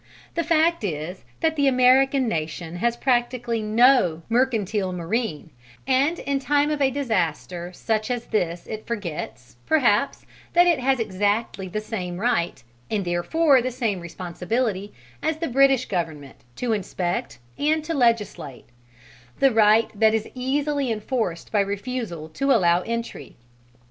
[0.33, 5.51] The fact is that the American nation has practically no mercantile marine,
[5.85, 10.99] and in time of a disaster such as this it forgets, perhaps, that it has
[10.99, 14.91] exactly the same right and therefore the same responsibility
[15.21, 18.65] as the British Government to inspect, and to legislate:
[19.37, 23.35] the right that is easily enforced by refusal to allow entry.